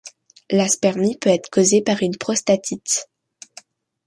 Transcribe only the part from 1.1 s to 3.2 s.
peut être causée par une prostatite.